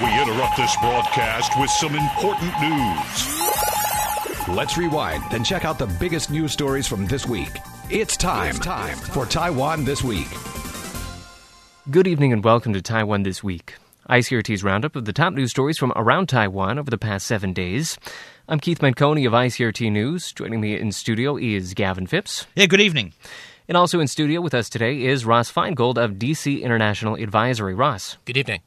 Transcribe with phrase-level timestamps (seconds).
[0.00, 4.46] We interrupt this broadcast with some important news.
[4.46, 7.50] Let's rewind and check out the biggest news stories from this week.
[7.90, 10.28] It's time, it's time for Taiwan This Week.
[11.90, 13.74] Good evening and welcome to Taiwan This Week.
[14.08, 17.98] ICRT's roundup of the top news stories from around Taiwan over the past seven days.
[18.46, 20.32] I'm Keith Manconi of ICRT News.
[20.32, 22.46] Joining me in studio is Gavin Phipps.
[22.54, 23.14] Yeah, good evening.
[23.66, 27.74] And also in studio with us today is Ross Feingold of DC International Advisory.
[27.74, 28.16] Ross.
[28.24, 28.60] Good evening.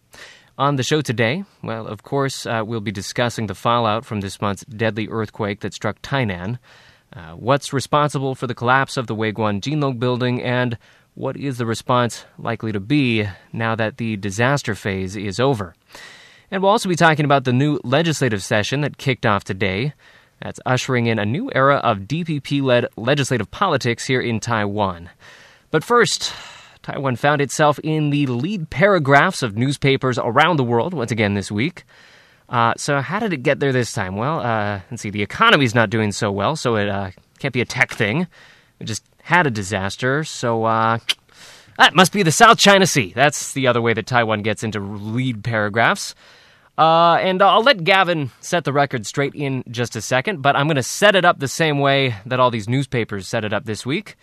[0.57, 4.41] On the show today, well, of course, uh, we'll be discussing the fallout from this
[4.41, 6.59] month's deadly earthquake that struck Tainan.
[7.13, 10.77] Uh, what's responsible for the collapse of the Weiguan Jinlong building, and
[11.15, 15.73] what is the response likely to be now that the disaster phase is over?
[16.51, 19.93] And we'll also be talking about the new legislative session that kicked off today.
[20.41, 25.09] That's ushering in a new era of DPP led legislative politics here in Taiwan.
[25.69, 26.33] But first,
[26.83, 31.51] Taiwan found itself in the lead paragraphs of newspapers around the world once again this
[31.51, 31.83] week.
[32.49, 34.15] Uh, so, how did it get there this time?
[34.15, 37.61] Well, uh, let's see, the economy's not doing so well, so it uh, can't be
[37.61, 38.27] a tech thing.
[38.79, 40.97] It just had a disaster, so uh,
[41.77, 43.13] that must be the South China Sea.
[43.15, 46.15] That's the other way that Taiwan gets into lead paragraphs.
[46.77, 50.67] Uh, and I'll let Gavin set the record straight in just a second, but I'm
[50.67, 53.65] going to set it up the same way that all these newspapers set it up
[53.65, 54.15] this week.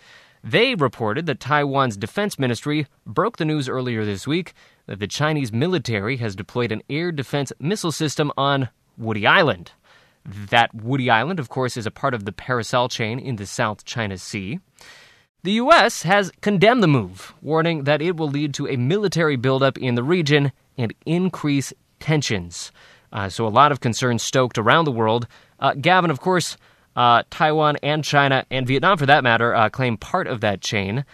[0.43, 4.53] They reported that Taiwan's defense ministry broke the news earlier this week
[4.85, 9.73] that the Chinese military has deployed an air defense missile system on Woody Island.
[10.25, 13.83] That Woody Island, of course, is a part of the Paracel chain in the South
[13.85, 14.59] China Sea.
[15.43, 16.03] The U.S.
[16.03, 20.03] has condemned the move, warning that it will lead to a military buildup in the
[20.03, 22.71] region and increase tensions.
[23.11, 25.27] Uh, so, a lot of concerns stoked around the world.
[25.59, 26.57] Uh, Gavin, of course,
[26.95, 31.05] uh, Taiwan and China and Vietnam, for that matter, uh, claim part of that chain.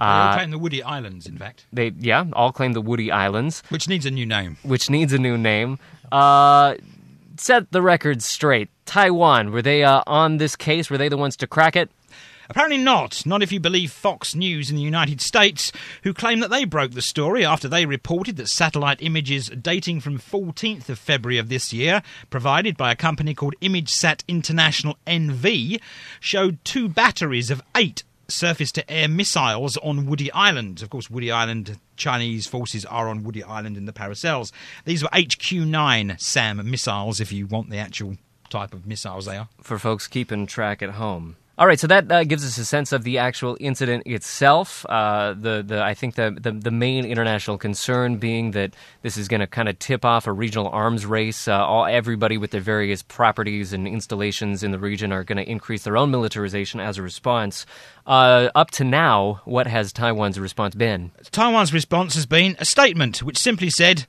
[0.00, 1.66] They all claim the Woody Islands, in fact.
[1.72, 4.58] They, yeah, all claim the Woody Islands, Which needs a new name.
[4.62, 5.78] which needs a new name.
[6.12, 6.74] Uh,
[7.36, 8.68] set the record straight.
[8.86, 10.90] Taiwan, were they uh, on this case?
[10.90, 11.90] Were they the ones to crack it?
[12.48, 15.72] Apparently not, not if you believe Fox News in the United States,
[16.02, 20.18] who claim that they broke the story after they reported that satellite images dating from
[20.18, 25.80] 14th of February of this year, provided by a company called ImageSat International NV,
[26.20, 30.82] showed two batteries of eight surface to air missiles on Woody Island.
[30.82, 34.52] Of course, Woody Island, Chinese forces are on Woody Island in the Paracels.
[34.84, 38.16] These were HQ 9 SAM missiles, if you want the actual
[38.50, 39.48] type of missiles they are.
[39.60, 41.36] for folks keeping track at home.
[41.56, 44.84] All right, so that uh, gives us a sense of the actual incident itself.
[44.88, 49.28] Uh, the the I think the, the the main international concern being that this is
[49.28, 51.46] going to kind of tip off a regional arms race.
[51.46, 55.48] Uh, all everybody with their various properties and installations in the region are going to
[55.48, 57.66] increase their own militarization as a response.
[58.04, 61.12] Uh, up to now, what has Taiwan's response been?
[61.30, 64.06] Taiwan's response has been a statement which simply said,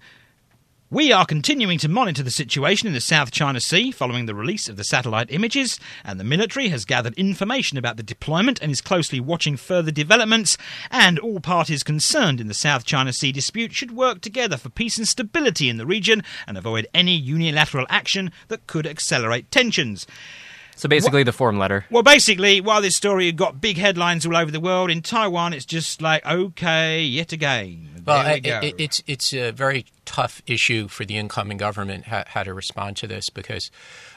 [0.92, 4.70] We are continuing to monitor the situation in the South China Sea following the release
[4.70, 8.82] of the satellite images, and the military has gathered information about the deployment and is
[8.82, 10.60] closely watching further developments.
[10.92, 15.00] And all parties concerned in the South China Sea dispute should work together for peace
[15.00, 20.06] and stability in the region and avoid any unilateral action that could accelerate tensions.
[20.76, 21.86] So basically, the form letter.
[21.90, 25.54] Well, basically, while this story had got big headlines all over the world, in Taiwan
[25.54, 27.90] it's just like, okay, yet again.
[28.06, 32.24] Well, we it, it, it's it's a very tough issue for the incoming government how,
[32.28, 33.72] how to respond to this because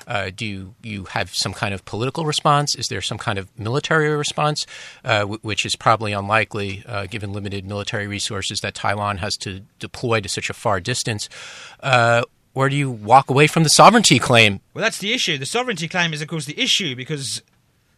[0.07, 2.75] uh, do you, you have some kind of political response?
[2.75, 4.67] Is there some kind of military response,
[5.05, 9.63] uh, w- which is probably unlikely uh, given limited military resources that Taiwan has to
[9.79, 11.29] deploy to such a far distance?
[12.59, 14.59] Or do you walk away from the sovereignty claim?
[14.75, 15.39] Well, that's the issue.
[15.39, 17.41] The sovereignty claim is, of course, the issue because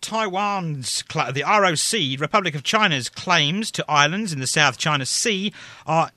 [0.02, 5.50] Taiwan's, the ROC, Republic of China's claims to islands in the South China Sea
[5.86, 6.10] are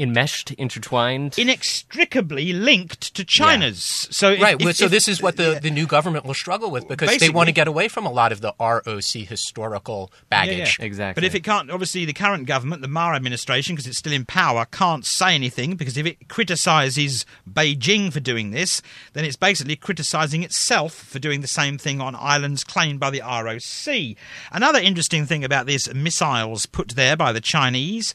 [0.00, 1.34] Enmeshed, intertwined.
[1.38, 4.08] inextricably linked to China's.
[4.10, 4.56] So, if- Right.
[4.60, 5.58] if- so if- this is what the, yeah.
[5.58, 8.32] the new government will struggle with because they want to get away from a lot
[8.32, 10.56] of the ROC historical baggage.
[10.58, 10.86] Yeah, yeah.
[10.86, 11.20] Exactly.
[11.20, 14.24] But if it can't, obviously, the current government, the Ma administration, because it's still in
[14.24, 18.80] power, can't say anything because if it criticises Beijing for doing this,
[19.12, 23.20] then it's basically criticising itself for doing the same thing on islands claimed by the
[23.20, 24.16] ROC.
[24.52, 28.14] Another interesting thing about these missiles put there by the Chinese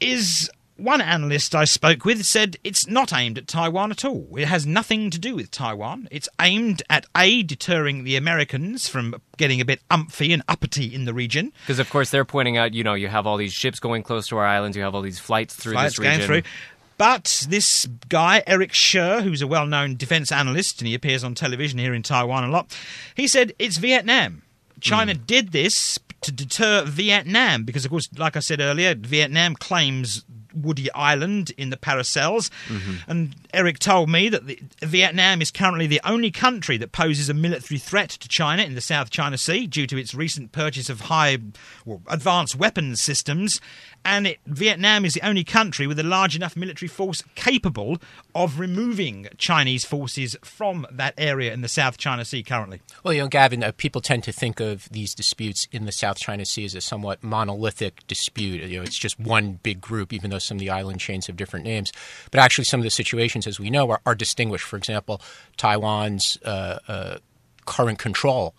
[0.00, 0.50] is.
[0.80, 4.28] One analyst I spoke with said it's not aimed at Taiwan at all.
[4.36, 6.08] It has nothing to do with Taiwan.
[6.10, 11.04] It's aimed at A, deterring the Americans from getting a bit umphy and uppity in
[11.04, 11.52] the region.
[11.60, 14.26] Because of course they're pointing out, you know, you have all these ships going close
[14.28, 16.18] to our islands, you have all these flights through flights this region.
[16.18, 16.50] going through.
[16.96, 21.34] But this guy, Eric Scher, who's a well known defense analyst and he appears on
[21.34, 22.74] television here in Taiwan a lot,
[23.14, 24.42] he said it's Vietnam.
[24.80, 25.22] China hmm.
[25.26, 30.24] did this to deter Vietnam because, of course, like I said earlier, Vietnam claims
[30.54, 32.50] woody island in the Paracels.
[32.68, 33.10] Mm-hmm.
[33.10, 37.34] And Eric told me that the, Vietnam is currently the only country that poses a
[37.34, 41.02] military threat to China in the South China Sea due to its recent purchase of
[41.02, 41.38] high,
[41.84, 43.60] well, advanced weapons systems.
[44.04, 47.98] And it, Vietnam is the only country with a large enough military force capable
[48.34, 52.80] of removing Chinese forces from that area in the South China Sea currently.
[53.04, 56.18] Well, you know, Gavin, uh, people tend to think of these disputes in the South
[56.18, 58.62] China Sea as a somewhat monolithic dispute.
[58.62, 61.36] You know, it's just one big group, even though some of the island chains have
[61.36, 61.92] different names.
[62.30, 64.64] But actually, some of the situations, as we know, are, are distinguished.
[64.64, 65.20] For example,
[65.56, 67.18] Taiwan's uh, uh,
[67.66, 68.54] current control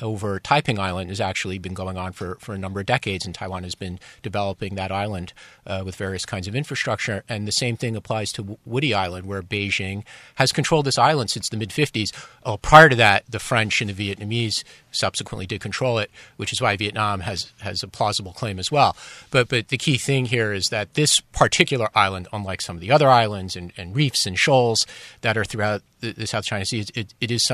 [0.00, 3.34] over Taiping Island has actually been going on for, for a number of decades, and
[3.34, 5.32] Taiwan has been developing that island
[5.66, 7.24] uh, with various kinds of infrastructure.
[7.28, 10.04] And the same thing applies to Woody Island, where Beijing
[10.36, 12.12] has controlled this island since the mid 50s.
[12.44, 16.60] Oh, prior to that, the French and the Vietnamese subsequently did control it, which is
[16.60, 18.96] why Vietnam has, has a plausible claim as well.
[19.30, 22.90] But, but the key thing here is that this particular island, unlike some of the
[22.90, 24.86] other islands and, and reefs and shoals
[25.22, 27.50] that are throughout the, South China Sea, it, it is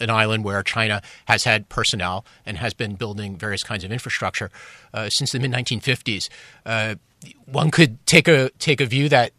[0.00, 4.50] an island where China has had personnel and has been building various kinds of infrastructure
[4.92, 6.28] uh, since the mid 1950s.
[6.66, 6.96] Uh,
[7.46, 9.32] one could take a take a view that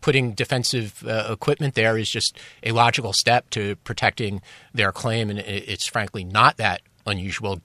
[0.00, 4.40] putting defensive uh, equipment there is just a logical step to protecting
[4.72, 7.60] their claim, and it's frankly not that unusual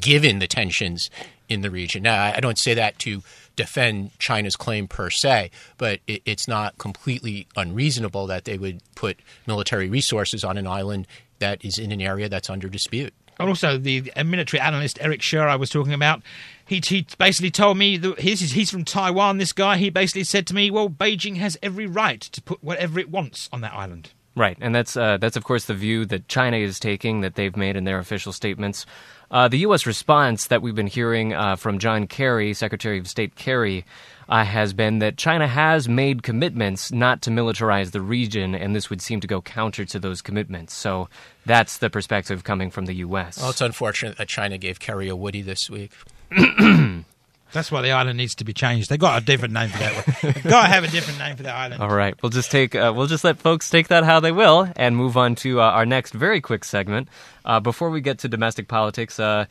[0.00, 1.10] given the tensions
[1.48, 2.02] in the region.
[2.02, 3.22] Now, I don't say that to
[3.54, 9.18] defend China's claim per se, but it, it's not completely unreasonable that they would put
[9.46, 11.06] military resources on an island
[11.38, 13.12] that is in an area that's under dispute.
[13.38, 16.22] And also, the military analyst Eric Scher I was talking about,
[16.64, 19.36] he, he basically told me that he's, he's from Taiwan.
[19.36, 22.98] This guy, he basically said to me, "Well, Beijing has every right to put whatever
[22.98, 26.28] it wants on that island." Right, and that's uh, that's of course the view that
[26.28, 28.84] China is taking that they've made in their official statements.
[29.30, 29.86] Uh, the U.S.
[29.86, 33.84] response that we've been hearing uh, from John Kerry, Secretary of State Kerry,
[34.28, 38.90] uh, has been that China has made commitments not to militarize the region, and this
[38.90, 40.74] would seem to go counter to those commitments.
[40.74, 41.08] So
[41.44, 43.38] that's the perspective coming from the U.S.
[43.38, 45.92] Well, it's unfortunate that China gave Kerry a Woody this week.
[47.52, 48.90] That's why the island needs to be changed.
[48.90, 50.06] They got a different name for that.
[50.22, 51.80] They've got to have a different name for the island.
[51.80, 54.68] All right, we'll just take uh, we'll just let folks take that how they will,
[54.76, 57.08] and move on to uh, our next very quick segment.
[57.44, 59.46] Uh, before we get to domestic politics, uh,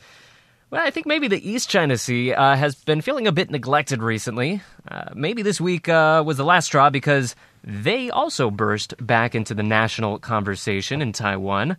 [0.70, 4.02] well, I think maybe the East China Sea uh, has been feeling a bit neglected
[4.02, 4.60] recently.
[4.86, 7.34] Uh, maybe this week was the last straw because
[7.64, 11.76] they also burst back into the national conversation in Taiwan,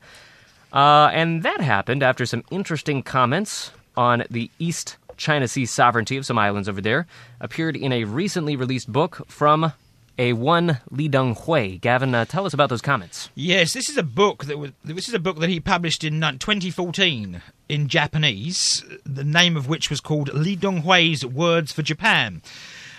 [0.73, 6.37] and that happened after some interesting comments on the East China Sea sovereignty of some
[6.37, 7.07] islands over there
[7.41, 9.73] appeared in a recently released book from
[10.17, 11.79] a one Li Denghui.
[11.79, 13.29] Gavin, uh, tell us about those comments.
[13.35, 16.21] Yes, this is a book that was this is a book that he published in
[16.21, 22.41] 2014 in Japanese, the name of which was called Li Denghui's Words for Japan.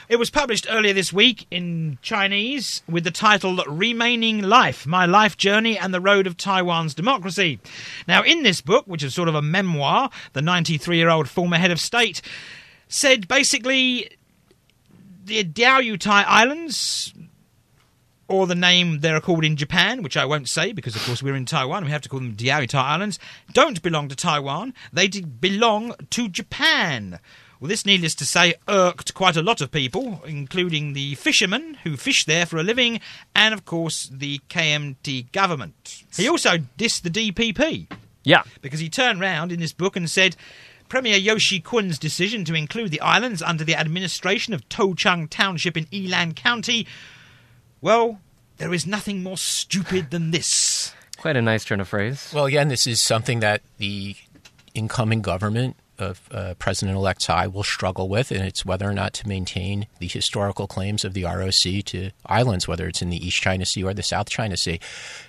[0.08, 5.36] It was published earlier this week in Chinese with the title Remaining Life My Life
[5.36, 7.60] Journey and the Road of Taiwan's Democracy.
[8.06, 11.58] Now, in this book, which is sort of a memoir, the 93 year old former
[11.58, 12.22] head of state
[12.88, 14.08] said basically
[15.26, 17.12] the Diaoyutai Islands,
[18.28, 21.36] or the name they're called in Japan, which I won't say because, of course, we're
[21.36, 21.84] in Taiwan.
[21.84, 23.18] We have to call them Diaoyutai Islands.
[23.52, 24.72] Don't belong to Taiwan.
[24.90, 27.20] They belong to Japan.
[27.60, 31.96] Well, this, needless to say, irked quite a lot of people, including the fishermen who
[31.96, 33.00] fish there for a living,
[33.34, 36.04] and of course the KMT government.
[36.16, 37.90] He also dissed the DPP.
[38.22, 38.42] Yeah.
[38.62, 40.36] Because he turned round in this book and said.
[40.88, 45.84] Premier Yu Shyi-kun's decision to include the islands under the administration of Toucheng Township in
[45.86, 46.86] Yilan County,
[47.82, 48.20] well,
[48.56, 50.94] there is nothing more stupid than this.
[51.18, 52.32] Quite a nice turn of phrase.
[52.34, 54.16] Well, again, this is something that the
[54.74, 59.28] incoming government of uh, President-elect Tsai will struggle with, and it's whether or not to
[59.28, 63.66] maintain the historical claims of the ROC to islands, whether it's in the East China
[63.66, 64.80] Sea or the South China Sea.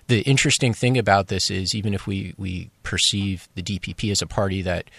[0.08, 4.28] The interesting thing about this is, even if we we perceive the DPP as a
[4.28, 4.90] party that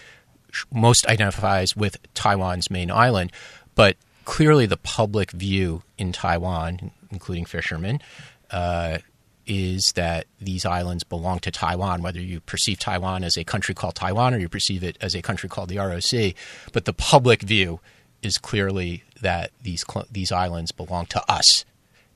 [0.71, 3.31] most identifies with Taiwan's main island,
[3.75, 7.99] but clearly the public view in Taiwan, including fishermen,
[8.51, 8.99] uh,
[9.47, 13.95] is that these islands belong to Taiwan, whether you perceive Taiwan as a country called
[13.95, 16.35] Taiwan or you perceive it as a country called the ROC.
[16.73, 17.79] But the public view
[18.21, 21.65] is clearly that these these islands belong to us,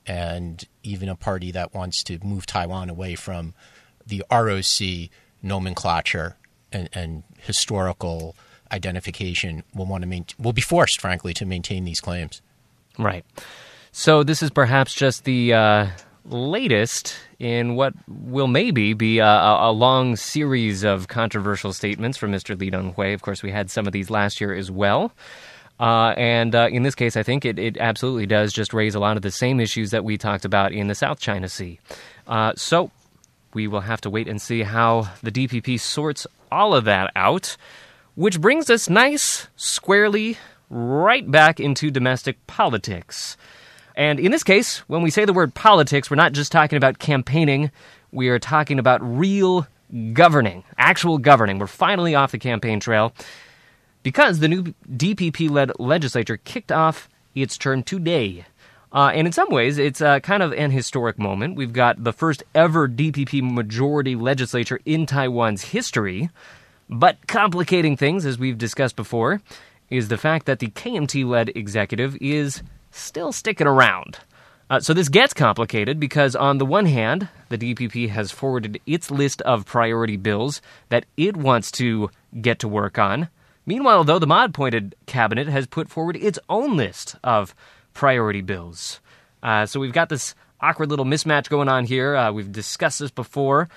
[0.06, 3.54] and even a party that wants to move Taiwan away from
[4.06, 5.10] the ROC
[5.42, 6.36] nomenclature
[6.72, 8.36] and, and historical
[8.72, 12.40] identification will want to main, will be forced, frankly, to maintain these claims.
[12.98, 13.24] Right.
[13.92, 15.86] So this is perhaps just the uh,
[16.28, 22.58] latest in what will maybe be a, a, long series of controversial statements from Mr.
[22.58, 23.14] Li Denghui.
[23.14, 25.12] Of course, we had some of these last year as well.
[25.78, 29.00] Uh, and uh, in this case, I think it, it absolutely does just raise a
[29.00, 31.78] lot of the same issues that we talked about in the South China Sea.
[32.26, 32.90] Uh, so
[33.52, 37.56] we will have to wait and see how the DPP sorts all of that out,
[38.14, 40.38] which brings us nice, squarely,
[40.70, 43.36] right back into domestic politics.
[43.96, 46.98] And in this case, when we say the word politics, we're not just talking about
[46.98, 47.70] campaigning,
[48.12, 49.66] we are talking about real
[50.12, 51.58] governing, actual governing.
[51.58, 53.12] We're finally off the campaign trail
[54.02, 58.44] because the new DPP led legislature kicked off its term today.
[58.92, 61.56] Uh, and in some ways, it's uh, kind of an historic moment.
[61.56, 66.30] We've got the first ever DPP majority legislature in Taiwan's history.
[66.88, 69.42] But complicating things, as we've discussed before,
[69.90, 72.62] is the fact that the KMT led executive is
[72.98, 74.18] still sticking around.
[74.68, 79.10] Uh, so this gets complicated because, on the one hand, the DPP has forwarded its
[79.10, 82.10] list of priority bills that it wants to
[82.40, 83.28] get to work on.
[83.64, 87.54] Meanwhile, though, the Ma-appointed cabinet has put forward its own list of
[87.94, 89.00] priority bills.
[89.42, 92.16] Uh, so we've got this awkward little mismatch going on here.
[92.16, 93.68] Uh, we've discussed this before.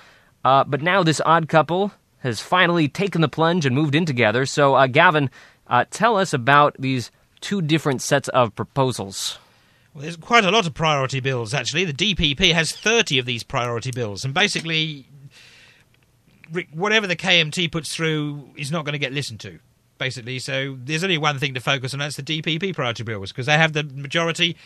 [0.44, 4.46] Uh, but now this odd couple has finally taken the plunge and moved in together.
[4.46, 5.30] So, uh, Gavin,
[5.66, 9.38] uh, tell us about these two different sets of proposals.
[9.94, 11.84] Well, there's quite a lot of priority bills, actually.
[11.84, 15.06] The DPP has 30 of these priority bills, and basically,
[16.72, 19.58] whatever the KMT puts through is not going to get listened to
[20.00, 20.40] basically.
[20.40, 22.00] So there's only one thing to focus on.
[22.00, 24.56] That's the DPP priority bills because they have the majority.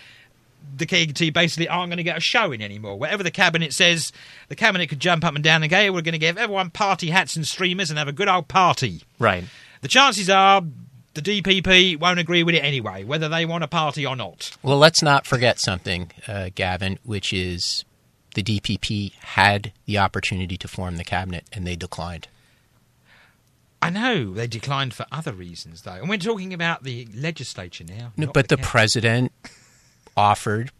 [0.78, 2.98] The KMT basically aren't going to get a showing anymore.
[2.98, 4.12] Whatever the cabinet says,
[4.48, 7.10] the cabinet could jump up and down and go, "We're going to give everyone party
[7.10, 9.44] hats and streamers and have a good old party." Right.
[9.82, 10.62] The chances are
[11.14, 14.56] the DPP won't agree with it anyway, whether they want a party or not.
[14.62, 17.84] Well, let's not forget something, uh, Gavin, which is
[18.34, 22.28] the DPP had the opportunity to form the cabinet and they declined.
[23.80, 28.12] I know they declined for other reasons, though, and we're talking about the legislature now.
[28.16, 29.30] No, but the, the president
[30.16, 30.70] offered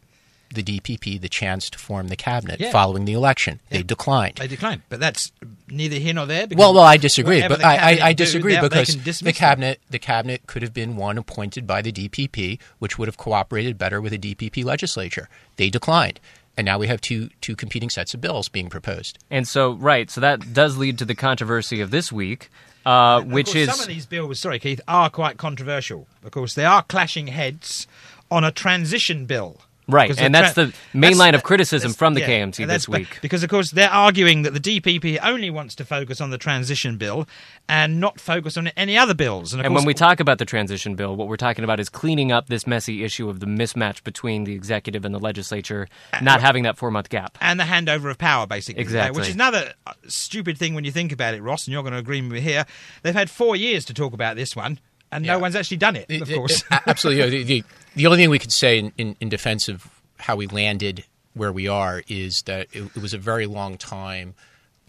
[0.54, 2.70] the DPP the chance to form the cabinet yeah.
[2.70, 3.60] following the election.
[3.70, 3.78] Yeah.
[3.78, 4.36] They declined.
[4.36, 5.32] They declined, but that's
[5.68, 6.46] neither here nor there.
[6.54, 9.88] Well, well, I disagree, but I, I, I, disagree do, because the cabinet them.
[9.90, 14.00] the cabinet could have been one appointed by the DPP, which would have cooperated better
[14.00, 15.28] with the DPP legislature.
[15.56, 16.20] They declined.
[16.56, 19.18] And now we have two two competing sets of bills being proposed.
[19.30, 22.48] And so, right, so that does lead to the controversy of this week,
[22.86, 24.38] uh, which is some of these bills.
[24.38, 26.06] Sorry, Keith, are quite controversial.
[26.22, 27.88] Of course, they are clashing heads
[28.30, 29.60] on a transition bill.
[29.86, 33.18] Right, and that's the main line of criticism from the yeah, KMT this week.
[33.20, 36.96] Because, of course, they're arguing that the DPP only wants to focus on the transition
[36.96, 37.28] bill
[37.68, 39.52] and not focus on any other bills.
[39.52, 41.90] And, and course, when we talk about the transition bill, what we're talking about is
[41.90, 45.86] cleaning up this messy issue of the mismatch between the executive and the legislature
[46.22, 47.36] not having that four month gap.
[47.42, 48.80] And the handover of power, basically.
[48.80, 49.20] Exactly.
[49.20, 51.92] which is another uh, stupid thing when you think about it, Ross, and you're going
[51.92, 52.64] to agree with me here.
[53.02, 54.80] They've had four years to talk about this one
[55.12, 55.34] and yeah.
[55.34, 56.10] no one's actually done it.
[56.10, 57.64] Of course, absolutely.
[57.96, 61.52] The, only thing we could say in, in, in, defense of how we landed where
[61.52, 64.34] we are is that it, it was a very long time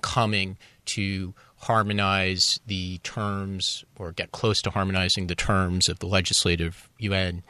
[0.01, 6.89] coming to harmonize the terms or get close to harmonizing the terms of the legislative
[7.00, 7.43] Yuan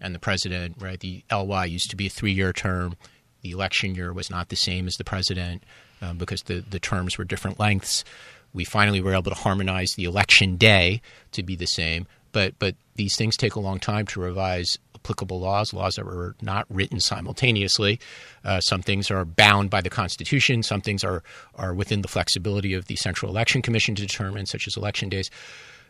[0.00, 0.76] and the president.
[0.80, 2.96] Right, the LY used to be a three-year term.
[3.42, 5.62] The election year was not the same as the president
[6.02, 8.04] um, because the the terms were different lengths.
[8.52, 11.00] We finally were able to harmonize the election day
[11.32, 15.40] to be the same, but but these things take a long time to revise applicable
[15.40, 17.98] laws, laws that were not written simultaneously.
[18.44, 20.62] Uh, some things are bound by the Constitution.
[20.62, 21.22] Some things are
[21.54, 25.30] are within the flexibility of the Central Election Commission to determine, such as election days.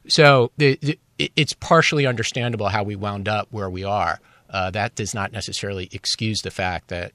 [0.09, 4.21] So the, the, it's partially understandable how we wound up where we are.
[4.49, 7.13] Uh, that does not necessarily excuse the fact that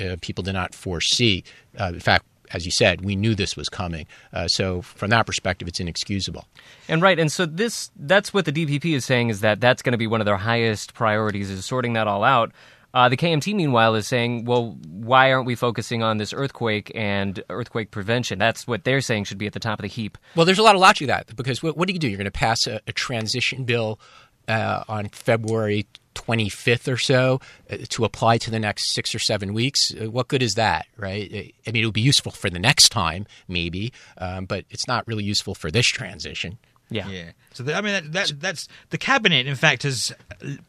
[0.00, 1.42] uh, people did not foresee.
[1.78, 4.06] Uh, in fact, as you said, we knew this was coming.
[4.32, 6.46] Uh, so from that perspective, it's inexcusable.
[6.88, 9.92] And right, and so this that's what the DPP is saying is that that's going
[9.92, 12.52] to be one of their highest priorities is sorting that all out.
[12.94, 17.42] Uh, the KMT, meanwhile, is saying, well, why aren't we focusing on this earthquake and
[17.50, 18.38] earthquake prevention?
[18.38, 20.16] That's what they're saying should be at the top of the heap.
[20.34, 22.08] Well, there's a lot of logic to that because what, what do you do?
[22.08, 24.00] You're going to pass a, a transition bill
[24.48, 29.54] uh, on February 25th or so uh, to apply to the next six or seven
[29.54, 29.94] weeks.
[29.94, 31.54] Uh, what good is that, right?
[31.66, 35.06] I mean, it would be useful for the next time, maybe, um, but it's not
[35.06, 36.58] really useful for this transition.
[36.88, 37.08] Yeah.
[37.08, 37.30] Yeah.
[37.52, 39.46] So the, I mean that, that, that's the cabinet.
[39.46, 40.12] In fact, has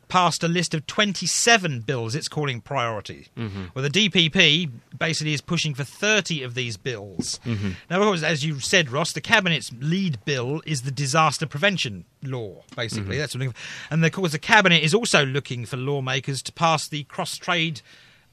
[0.08, 3.28] passed a list of twenty-seven bills it's calling priority.
[3.38, 3.66] Mm-hmm.
[3.74, 7.40] Well, the DPP basically is pushing for thirty of these bills.
[7.46, 7.72] Mm-hmm.
[7.90, 12.06] Now, of course, as you said, Ross, the cabinet's lead bill is the disaster prevention
[12.24, 12.64] law.
[12.76, 13.20] Basically, mm-hmm.
[13.20, 13.56] that's what.
[13.92, 17.82] And of course, the cabinet is also looking for lawmakers to pass the cross-strait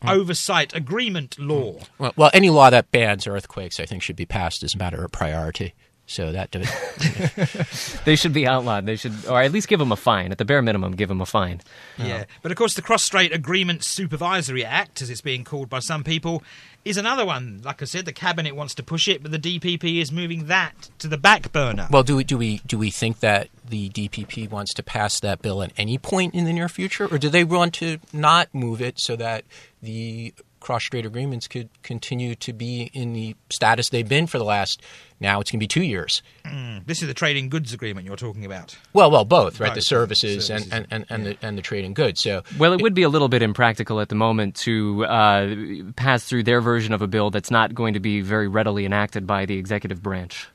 [0.03, 0.11] mm.
[0.11, 1.81] oversight agreement law.
[1.99, 5.05] Well, well, any law that bans earthquakes, I think, should be passed as a matter
[5.05, 5.75] of priority.
[6.07, 6.55] So that
[8.05, 8.87] They should be outlawed.
[8.87, 10.33] They should, or at least give them a fine.
[10.33, 11.61] At the bare minimum, give them a fine.
[11.99, 15.79] Yeah, but of course, the Cross Strait Agreement Supervisory Act, as it's being called by
[15.79, 16.43] some people,
[16.85, 17.63] is another one.
[17.65, 20.91] Like I said, the cabinet wants to push it, but the DPP is moving that
[20.99, 21.89] to the back burner.
[21.91, 25.41] well, do we do we do we think that the DPP wants to pass that
[25.41, 28.83] bill at any point in the near future, or do they want to not move
[28.83, 29.45] it so that
[29.83, 30.35] the
[30.65, 34.81] cross-strait agreements could continue to be in the status they've been for the last
[35.21, 36.23] now it's going to be two years.
[36.87, 38.77] this is the trading goods agreement you're talking about.
[38.95, 39.71] Well, well, both, right?
[39.71, 42.23] The Both, services, services, and, and, and, and, the, and the trading goods.
[42.23, 45.55] So, Well, it would be a little bit impractical at the moment to uh,
[45.97, 49.27] pass through their version of a bill that's not going to be very readily enacted
[49.27, 50.49] by the executive branch.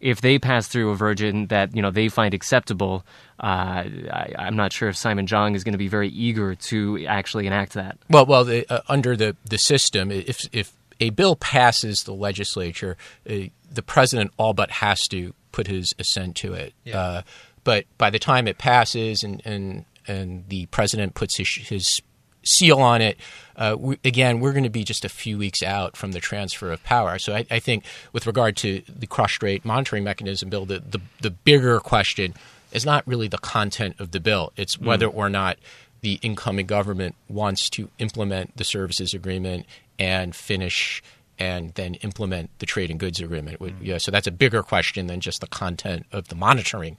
[0.00, 3.04] If they pass through a version that you know they find acceptable,
[3.40, 7.06] uh, I, I'm not sure if Simon Chang is going to be very eager to
[7.06, 7.98] actually enact that.
[8.10, 12.96] well, well, the, uh, under the, the system, if if a bill passes the legislature,
[13.28, 13.34] uh,
[13.72, 16.74] the president all but has to put his assent to it.
[16.84, 16.98] Yeah.
[16.98, 17.22] Uh,
[17.64, 22.02] but by the time it passes and and, and the president puts his, his
[22.42, 23.18] seal on it,
[23.56, 26.72] uh, we, again, we're going to be just a few weeks out from the transfer
[26.72, 27.18] of power.
[27.18, 31.30] So I, I think, with regard to the cross-strait monitoring mechanism bill, the, the the
[31.30, 32.34] bigger question
[32.72, 34.86] is not really the content of the bill; it's mm.
[34.86, 35.58] whether or not
[36.00, 39.66] the incoming government wants to implement the services agreement
[39.98, 41.02] and finish
[41.38, 43.60] and then implement the trade and goods agreement.
[43.60, 43.74] Mm.
[43.80, 46.98] Yeah, so that's a bigger question than just the content of the monitoring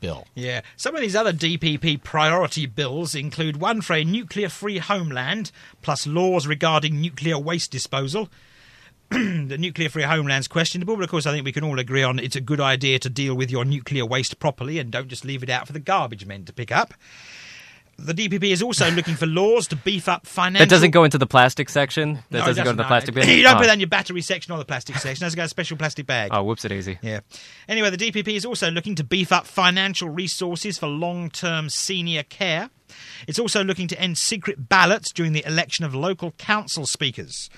[0.00, 0.26] bill.
[0.34, 0.62] Yeah.
[0.76, 6.06] Some of these other DPP priority bills include one for a nuclear free homeland, plus
[6.06, 8.28] laws regarding nuclear waste disposal.
[9.48, 12.20] the nuclear free homeland's questionable, but of course, I think we can all agree on
[12.20, 15.42] it's a good idea to deal with your nuclear waste properly and don't just leave
[15.42, 16.94] it out for the garbage men to pick up.
[17.98, 20.64] The DPP is also looking for laws to beef up financial.
[20.64, 22.20] That doesn't go into the plastic section.
[22.30, 23.28] That No, it doesn't go to the plastic bin.
[23.36, 23.58] you don't oh.
[23.58, 25.24] put that in your battery section or the plastic section.
[25.24, 26.30] It has got a special plastic bag.
[26.32, 27.00] Oh, whoops, it easy.
[27.02, 27.20] Yeah.
[27.68, 32.22] Anyway, the DPP is also looking to beef up financial resources for long term senior
[32.22, 32.70] care.
[33.26, 37.50] It's also looking to end secret ballots during the election of local council speakers.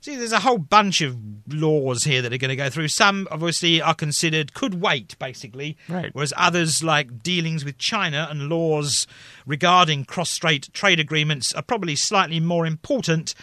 [0.00, 1.16] See, there's a whole bunch of
[1.48, 2.88] laws here that are going to go through.
[2.88, 5.76] Some obviously are considered could wait, basically.
[5.88, 6.10] Right.
[6.12, 9.06] Whereas others, like dealings with China and laws
[9.46, 13.34] regarding cross strait trade agreements, are probably slightly more important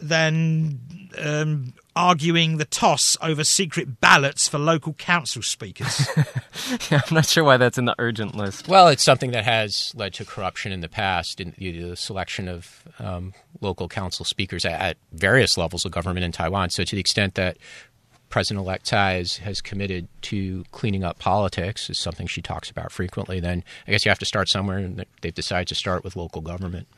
[0.00, 0.80] than
[1.18, 6.08] um, arguing the toss over secret ballots for local council speakers.
[6.90, 8.68] I'm not sure why that's in the urgent list.
[8.68, 12.48] Well, it's something that has led to corruption in the past in the, the selection
[12.48, 16.70] of um, local council speakers at, at various levels of government in Taiwan.
[16.70, 17.56] So, to the extent that
[18.34, 23.38] President-elect Tsai has, has committed to cleaning up politics, is something she talks about frequently.
[23.38, 26.40] Then I guess you have to start somewhere, and they've decided to start with local
[26.40, 26.88] government.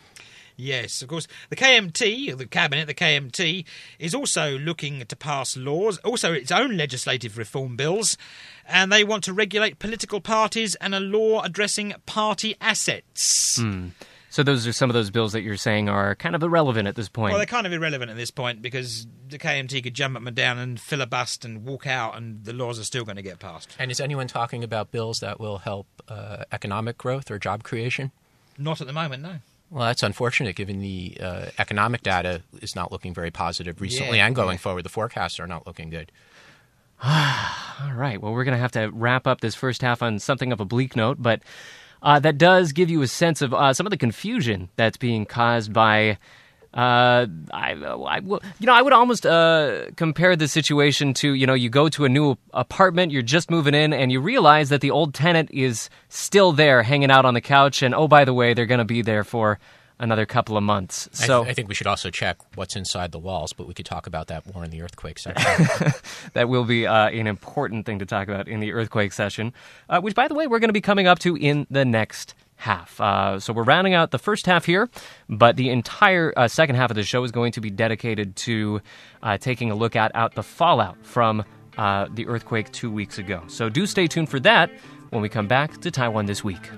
[0.57, 1.27] Yes, of course.
[1.51, 3.64] The KMT, the cabinet, the KMT,
[3.99, 8.16] is also looking to pass laws, also its own legislative reform bills,
[8.66, 13.61] and they want to regulate political parties and a law addressing party assets.
[14.29, 16.95] So those are some of those bills that you're saying are kind of irrelevant at
[16.95, 17.33] this point.
[17.33, 20.37] Well, they're kind of irrelevant at this point because the KMT could jump up and
[20.37, 23.75] down and filibust and walk out, and the laws are still going to get passed.
[23.79, 28.11] And is anyone talking about bills that will help uh, economic growth or job creation?
[28.59, 29.37] Not at the moment, no.
[29.70, 34.26] Well, that's unfortunate given the uh, economic data is not looking very positive recently Yeah,
[34.26, 34.59] and going yeah.
[34.59, 34.85] forward.
[34.85, 36.12] The forecasts are not looking good.
[37.05, 38.20] All right.
[38.20, 40.64] Well, we're going to have to wrap up this first half on something of a
[40.64, 41.42] bleak note, but
[42.02, 45.26] uh, that does give you a sense of uh, some of the confusion that's being
[45.26, 46.18] caused by.
[46.76, 51.54] Uh, I, I, you know, I would almost uh, compare the situation to, you know,
[51.54, 54.90] you go to a new apartment, you're just moving in, and you realize that the
[54.90, 58.52] old tenant is still there, hanging out on the couch, and oh, by the way,
[58.52, 59.58] they're going to be there for
[59.98, 61.08] another couple of months.
[61.14, 63.72] I, So th- I think we should also check what's inside the walls, but we
[63.72, 65.92] could talk about that more in the earthquake section.
[66.34, 69.54] that will be uh, an important thing to talk about in the earthquake session,
[69.88, 72.34] uh, which, by the way, we're going to be coming up to in the next
[72.57, 73.01] half.
[73.01, 74.88] Uh, so we're rounding out the first half here,
[75.29, 78.81] but the entire uh, second half of the show is going to be dedicated to
[79.23, 81.45] uh, taking a look at out the fallout from
[81.79, 83.42] uh, the earthquake two weeks ago.
[83.47, 84.71] So do stay tuned for that
[85.11, 86.71] when we come back to Taiwan this week.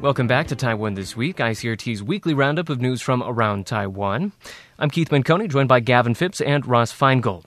[0.00, 4.30] Welcome back to Taiwan This Week, ICRT's weekly roundup of news from around Taiwan.
[4.78, 7.42] I'm Keith Manconi, joined by Gavin Phipps and Ross Feingold.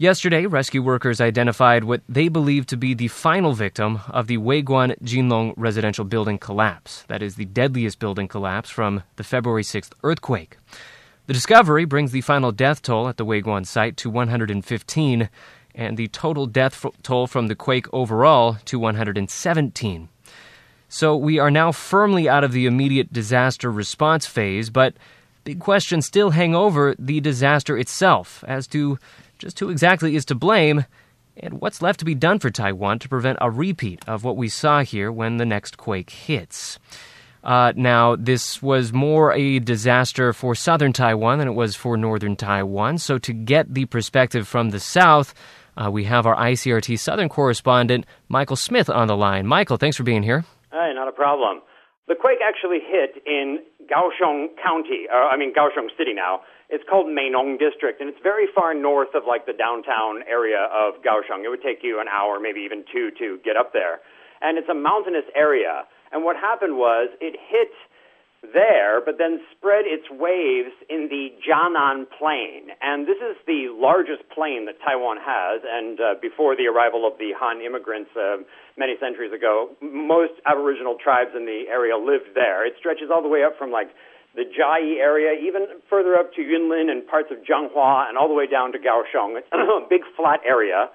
[0.00, 4.96] Yesterday, rescue workers identified what they believe to be the final victim of the Weiguan
[5.02, 7.02] Jinlong residential building collapse.
[7.08, 10.56] That is the deadliest building collapse from the February 6th earthquake.
[11.26, 15.30] The discovery brings the final death toll at the Weiguan site to 115,
[15.74, 20.08] and the total death toll from the quake overall to 117.
[20.88, 24.94] So we are now firmly out of the immediate disaster response phase, but
[25.42, 28.96] big questions still hang over the disaster itself as to
[29.38, 30.84] just who exactly is to blame
[31.36, 34.48] and what's left to be done for Taiwan to prevent a repeat of what we
[34.48, 36.78] saw here when the next quake hits.
[37.44, 42.34] Uh, now, this was more a disaster for southern Taiwan than it was for northern
[42.34, 42.98] Taiwan.
[42.98, 45.34] So, to get the perspective from the south,
[45.76, 49.46] uh, we have our ICRT Southern correspondent, Michael Smith, on the line.
[49.46, 50.44] Michael, thanks for being here.
[50.72, 51.62] Hey, not a problem.
[52.08, 56.40] The quake actually hit in Kaohsiung County, uh, I mean Kaohsiung City now.
[56.68, 61.00] It's called Meinong District, and it's very far north of like the downtown area of
[61.00, 61.40] Kaohsiung.
[61.44, 64.00] It would take you an hour, maybe even two, to get up there.
[64.42, 65.88] And it's a mountainous area.
[66.12, 67.72] And what happened was it hit
[68.52, 72.70] there, but then spread its waves in the Jianan Plain.
[72.80, 75.64] And this is the largest plain that Taiwan has.
[75.64, 78.44] And uh, before the arrival of the Han immigrants uh,
[78.76, 82.64] many centuries ago, most Aboriginal tribes in the area lived there.
[82.64, 83.90] It stretches all the way up from like
[84.34, 88.34] the Chiayi area, even further up to Yunlin and parts of Changhua, and all the
[88.34, 89.38] way down to Kaohsiung.
[89.38, 90.90] It's a big flat area.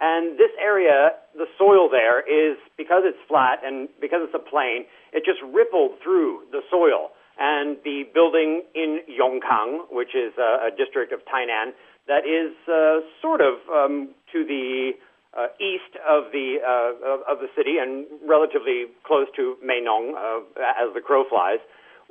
[0.00, 4.84] And this area, the soil there is, because it's flat and because it's a plain,
[5.12, 7.10] it just rippled through the soil.
[7.38, 11.72] And the building in Yongkang, which is a, a district of Tainan,
[12.08, 14.92] that is uh, sort of um, to the
[15.38, 20.44] uh, east of the uh, of, of, the city and relatively close to Meinong, uh,
[20.76, 21.60] as the crow flies,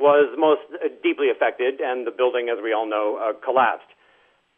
[0.01, 0.65] was most
[1.03, 3.87] deeply affected, and the building, as we all know, uh, collapsed.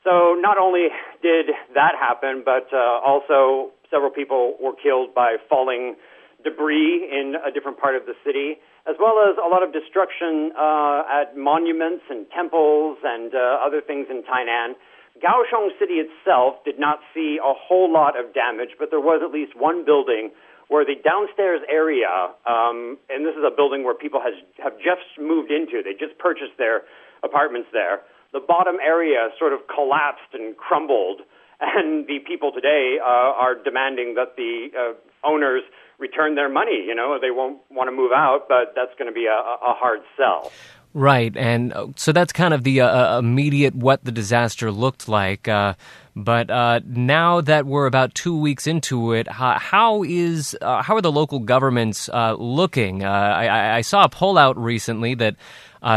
[0.03, 0.87] So not only
[1.21, 5.95] did that happen, but uh, also several people were killed by falling
[6.43, 10.51] debris in a different part of the city, as well as a lot of destruction
[10.59, 14.75] uh, at monuments and temples and uh, other things in Tainan.
[15.23, 19.31] Kaohsiung City itself did not see a whole lot of damage, but there was at
[19.31, 20.31] least one building
[20.69, 25.19] where the downstairs area, um, and this is a building where people has, have just
[25.19, 26.83] moved into, they just purchased their
[27.23, 28.01] apartments there
[28.33, 31.21] the bottom area sort of collapsed and crumbled,
[31.61, 35.61] and the people today uh, are demanding that the uh, owners
[35.99, 36.83] return their money.
[36.85, 39.73] You know, they won't want to move out, but that's going to be a, a
[39.73, 40.51] hard sell.
[40.95, 45.07] Right, and uh, so that's kind of the uh, uh, immediate what the disaster looked
[45.07, 45.47] like.
[45.47, 45.73] Uh,
[46.15, 50.95] but uh, now that we're about two weeks into it, how, how is uh, how
[50.95, 53.03] are the local governments looking?
[53.03, 55.35] I, I, saw a poll out recently that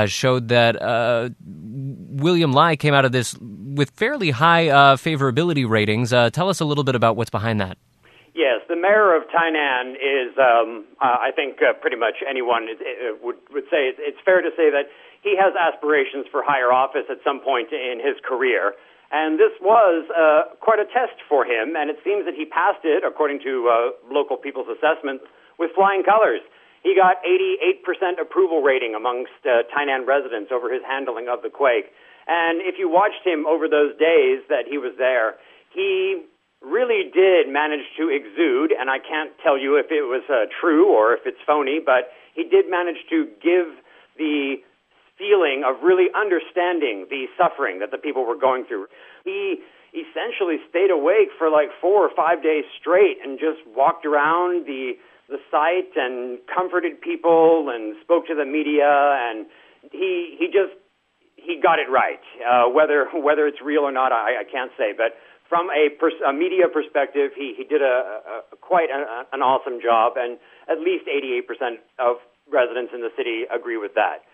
[0.07, 6.11] showed that William Lai came out of this with fairly high favorability ratings.
[6.11, 7.76] tell us a little bit about what's behind that.
[8.37, 13.16] Yes, the mayor of Tainan is, um, uh, I think, uh, pretty much anyone uh,
[13.24, 14.92] would would say it's fair to say that
[15.24, 18.76] he has aspirations for higher office at some point in his career.
[19.12, 22.83] And this was uh, quite a test for him, and it seems that he passed
[22.83, 23.77] it, according to uh,
[24.11, 25.23] local people's assessment,
[25.59, 26.40] with flying colors.
[26.83, 31.90] He got 88% approval rating amongst uh, Tainan residents over his handling of the quake.
[32.27, 35.35] And if you watched him over those days that he was there,
[35.71, 36.23] he
[36.62, 40.90] really did manage to exude, and I can't tell you if it was uh, true
[40.90, 43.71] or if it's phony, but he did manage to give
[44.19, 44.57] the
[45.18, 48.87] feeling of really understanding the suffering that the people were going through.
[49.24, 49.61] He
[49.92, 54.92] essentially stayed awake for like four or five days straight and just walked around the
[55.29, 59.46] the site and comforted people and spoke to the media and
[59.90, 60.76] he he just
[61.35, 62.22] he got it right.
[62.42, 65.14] Uh, whether whether it's real or not, I, I can't say, but
[65.48, 69.79] from a, pers- a media perspective, he, he did a, a quite a, an awesome
[69.81, 72.16] job, and at least 88% of
[72.50, 74.26] residents in the city agree with that.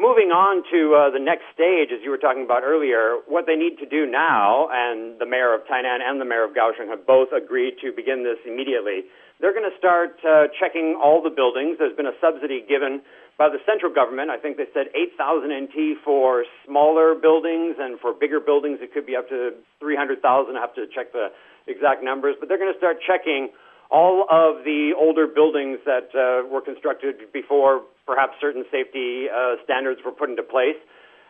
[0.00, 3.52] Moving on to uh, the next stage, as you were talking about earlier, what they
[3.52, 7.04] need to do now, and the mayor of Tainan and the mayor of Kaohsiung have
[7.04, 9.04] both agreed to begin this immediately.
[9.44, 11.76] They're going to start uh, checking all the buildings.
[11.76, 13.04] There's been a subsidy given
[13.36, 14.32] by the central government.
[14.32, 19.04] I think they said 8,000 NT for smaller buildings, and for bigger buildings, it could
[19.04, 19.52] be up to
[19.84, 20.16] 300,000.
[20.24, 21.28] I have to check the
[21.68, 23.52] exact numbers, but they're going to start checking
[23.90, 30.02] all of the older buildings that uh, were constructed before perhaps certain safety uh, standards
[30.04, 30.78] were put into place.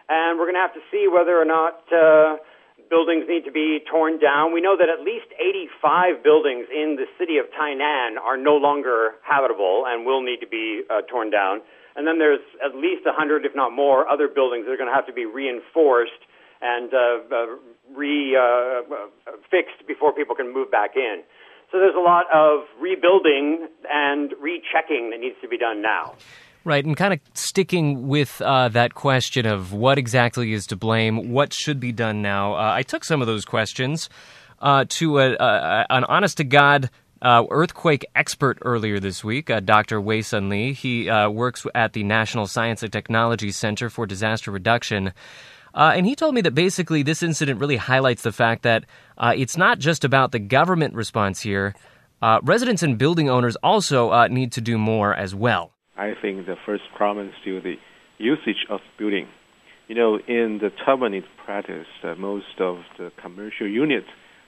[0.08, 2.40] And we're going to have to see whether or not uh,
[2.88, 4.56] buildings need to be torn down.
[4.56, 9.20] We know that at least 85 buildings in the city of Tainan are no longer
[9.20, 11.60] habitable and will need to be uh, torn down.
[11.94, 14.96] And then there's at least 100, if not more, other buildings that are going to
[14.96, 16.24] have to be reinforced
[16.62, 17.46] and uh, uh,
[17.92, 18.82] re uh,
[19.50, 21.22] fixed before people can move back in.
[21.70, 26.14] So there's a lot of rebuilding and rechecking that needs to be done now.
[26.62, 31.32] Right, and kind of sticking with uh, that question of what exactly is to blame,
[31.32, 32.54] what should be done now.
[32.54, 34.10] Uh, I took some of those questions
[34.60, 36.90] uh, to a, a, an honest to God
[37.22, 40.00] uh, earthquake expert earlier this week, uh, Dr.
[40.00, 40.72] Wei Sun Lee.
[40.72, 45.12] He uh, works at the National Science and Technology Center for Disaster Reduction.
[45.74, 48.84] Uh, and he told me that basically this incident really highlights the fact that
[49.18, 51.74] uh, it's not just about the government response here.
[52.20, 55.72] Uh, residents and building owners also need to do more as well.
[56.00, 57.74] I think the first problem is still the
[58.16, 59.28] usage of building.
[59.86, 64.06] You know, in the Taiwanese practice, uh, most of the commercial units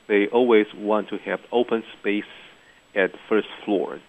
[0.08, 2.32] they always want to have open space
[2.96, 4.00] at first floor.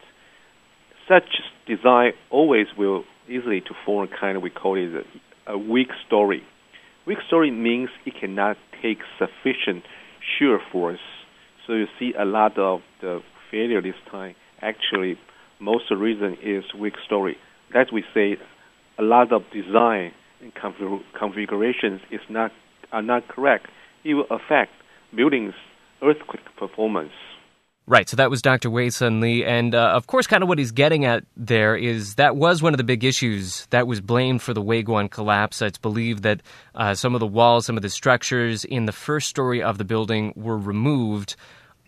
[1.07, 5.05] Such design always will easily to form kind of we call it
[5.47, 6.43] a, a weak story.
[7.05, 9.83] Weak story means it cannot take sufficient
[10.39, 10.99] shear force.
[11.67, 13.19] So you see a lot of the
[13.51, 14.35] failure this time.
[14.61, 15.17] Actually,
[15.59, 17.37] most of the reason is weak story.
[17.75, 18.37] As we say,
[18.99, 20.11] a lot of design
[20.41, 20.51] and
[21.17, 22.51] configurations is not
[22.91, 23.67] are not correct.
[24.03, 24.71] It will affect
[25.15, 25.55] buildings'
[26.03, 27.13] earthquake performance.
[27.85, 28.69] Right, so that was Dr.
[28.69, 29.43] Wei Sun Lee.
[29.43, 32.73] And uh, of course, kind of what he's getting at there is that was one
[32.73, 35.61] of the big issues that was blamed for the Weiguan collapse.
[35.61, 36.41] It's believed that
[36.75, 39.83] uh, some of the walls, some of the structures in the first story of the
[39.83, 41.35] building were removed.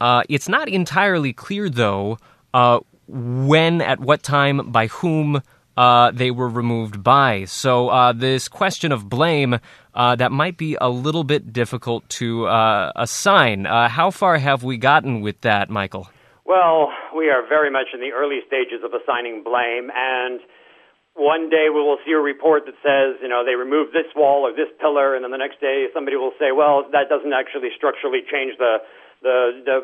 [0.02, 2.18] Uh, it's not entirely clear, though,
[2.54, 5.42] uh, when, at what time, by whom
[5.78, 7.46] uh, they were removed by.
[7.46, 9.60] So uh, this question of blame
[9.94, 13.66] uh, that might be a little bit difficult to uh, assign.
[13.66, 16.10] Uh, how far have we gotten with that, Michael?
[16.46, 20.40] Well, we are very much in the early stages of assigning blame, and
[21.16, 24.46] one day we will see a report that says, you know, they removed this wall
[24.46, 27.70] or this pillar, and then the next day somebody will say, well, that doesn't actually
[27.76, 28.78] structurally change the
[29.26, 29.78] the the,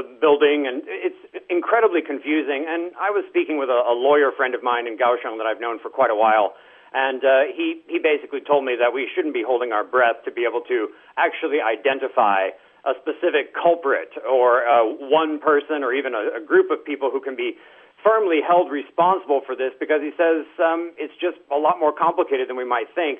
[0.00, 1.20] the building, and it's
[1.52, 2.64] incredibly confusing.
[2.64, 5.60] And I was speaking with a, a lawyer friend of mine in Kaohsiung that I've
[5.60, 6.56] known for quite a while,
[6.96, 10.32] and uh, he he basically told me that we shouldn't be holding our breath to
[10.32, 10.88] be able to
[11.20, 12.56] actually identify
[12.88, 14.80] a specific culprit or uh,
[15.12, 17.60] one person or even a, a group of people who can be
[18.00, 22.48] firmly held responsible for this because he says um, it's just a lot more complicated
[22.48, 23.18] than we might think.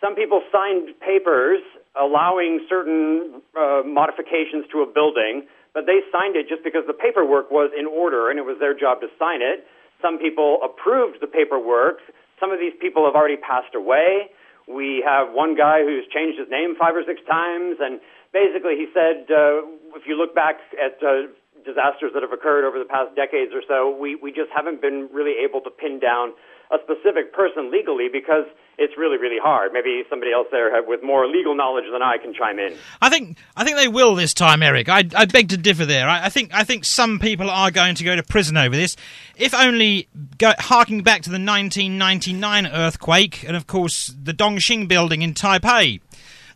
[0.00, 1.60] Some people signed papers
[1.94, 7.50] allowing certain uh, modifications to a building, but they signed it just because the paperwork
[7.50, 9.64] was in order and it was their job to sign it.
[10.02, 11.98] Some people approved the paperwork.
[12.40, 14.30] Some of these people have already passed away.
[14.68, 18.00] We have one guy who's changed his name five or six times, and
[18.32, 19.64] basically he said, uh,
[19.96, 21.32] if you look back at uh,
[21.64, 25.08] disasters that have occurred over the past decades or so, we, we just haven't been
[25.12, 26.36] really able to pin down
[26.70, 28.44] a specific person legally because
[28.78, 29.72] it's really, really hard.
[29.72, 32.76] Maybe somebody else there with more legal knowledge than I can chime in.
[33.02, 34.88] I think I think they will this time, Eric.
[34.88, 36.08] I, I beg to differ there.
[36.08, 38.96] I, I, think I think some people are going to go to prison over this,
[39.36, 45.22] if only go, harking back to the 1999 earthquake and of course the Dongxing building
[45.22, 46.00] in Taipei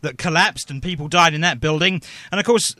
[0.01, 2.75] that collapsed and people died in that building, and of course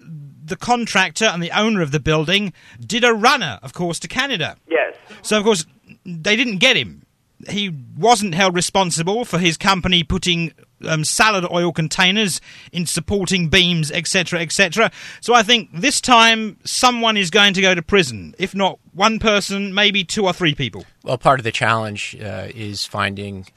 [0.45, 4.57] the contractor and the owner of the building did a runner, of course, to Canada.
[4.69, 4.95] Yes.
[5.21, 5.65] So of course
[6.05, 7.03] they didn't get him
[7.49, 10.53] he wasn't held responsible for his company putting
[10.85, 14.91] um, salad oil containers in supporting beams, etc., etc.
[15.21, 18.35] So I think this time someone is going to go to prison.
[18.37, 20.85] If not one person, maybe two or three people.
[21.03, 23.47] Well, part of the challenge uh, is finding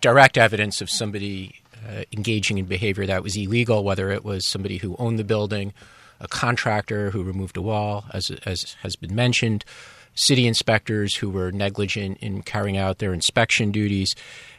[0.00, 4.78] direct evidence of somebody uh, engaging in behavior that was illegal, whether it was somebody
[4.78, 5.72] who owned the building,
[6.20, 9.64] a contractor who removed a wall, as, as has been mentioned
[10.14, 14.14] city inspectors who were negligent in carrying out their inspection duties.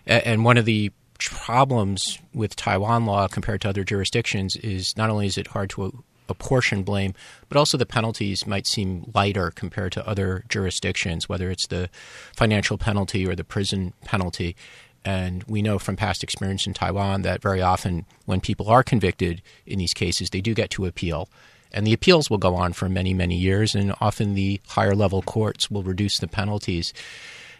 [0.05, 5.27] And one of the problems with Taiwan law compared to other jurisdictions is not only
[5.27, 7.13] is it hard to apportion blame,
[7.49, 11.89] but also the penalties might seem lighter compared to other jurisdictions, whether it's the
[12.35, 14.55] financial penalty or the prison penalty.
[15.03, 19.41] And we know from past experience in Taiwan that very often when people are convicted
[19.65, 21.29] in these cases, they do get to appeal.
[21.73, 25.21] And the appeals will go on for many, many years, and often the higher level
[25.21, 26.93] courts will reduce the penalties.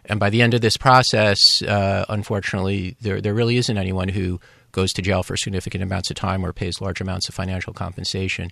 [0.06, 4.39] And by the end of this process, uh, unfortunately, there, there really isn't anyone who
[4.71, 8.50] goes to jail for significant amounts of time or pays large amounts of financial compensation.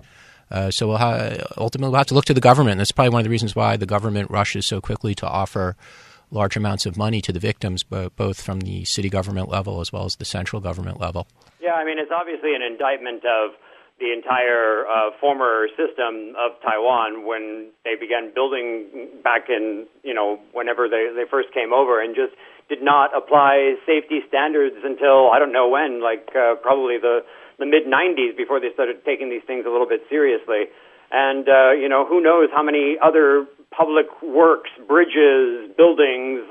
[0.52, 2.78] Uh, so we'll ha- ultimately we'll have to look to the government.
[2.78, 5.76] That's probably one of the reasons why the government rushes so quickly to offer
[6.32, 10.06] large amounts of money to the victims, both from the city government level as well
[10.06, 11.28] as the central government level.
[11.60, 13.52] Yeah, I mean, it's obviously an indictment of
[14.00, 20.40] the entire uh, former system of Taiwan when they began building back in, you know,
[20.54, 22.34] whenever they, they first came over and just
[22.70, 27.26] did not apply safety standards until I don't know when, like uh, probably the,
[27.60, 30.72] the mid 90s before they started taking these things a little bit seriously.
[31.12, 36.46] And, uh, you know, who knows how many other public works, bridges, buildings,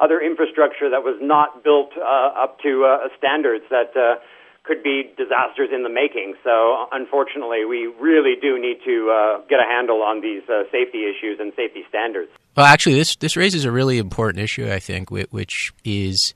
[0.00, 4.18] other infrastructure that was not built uh, up to uh, standards that uh,
[4.62, 6.34] could be disasters in the making.
[6.44, 11.04] So, unfortunately, we really do need to uh, get a handle on these uh, safety
[11.04, 12.30] issues and safety standards.
[12.56, 16.34] Well, actually, this this raises a really important issue, I think, which is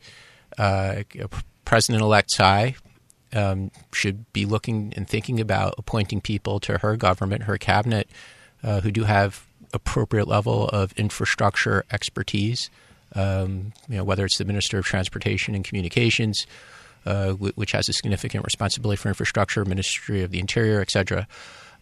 [0.59, 1.03] uh,
[1.65, 2.77] President-elect Tsai
[3.35, 8.09] um, should be looking and thinking about appointing people to her government, her cabinet,
[8.63, 12.71] uh, who do have appropriate level of infrastructure expertise.
[13.15, 16.47] Um, you know, whether it's the Minister of Transportation and Communications,
[17.07, 21.27] uh, which has a significant responsibility for infrastructure, Ministry of the Interior, et cetera.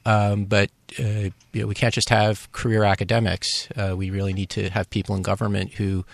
[0.05, 3.69] Um, but uh, you know, we can't just have career academics.
[3.77, 6.05] Uh, we really need to have people in government who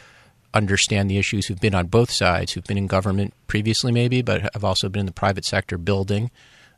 [0.54, 4.42] understand the issues, who've been on both sides, who've been in government previously, maybe, but
[4.52, 6.30] have also been in the private sector building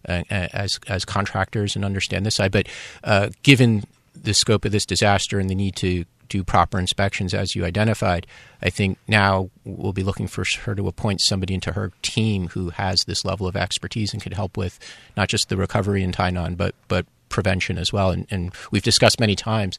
[0.09, 2.53] uh, as as contractors and understand this side.
[2.53, 2.69] But
[3.05, 7.55] uh, given the scope of this disaster and the need to do proper inspections, as
[7.55, 8.27] you identified,
[8.63, 12.71] I think now we'll be looking for her to appoint somebody into her team who
[12.71, 14.79] has this level of expertise and could help with
[15.17, 18.11] not just the recovery in Tainan, but but prevention as well.
[18.11, 19.79] And, and we've discussed many times